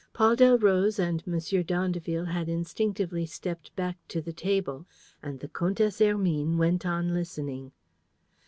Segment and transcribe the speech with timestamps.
[0.13, 1.37] Paul Delroze and M.
[1.63, 4.87] d'Andeville had instinctively stepped back to the table.
[5.21, 7.71] And the Comtesse Hermine went on listening.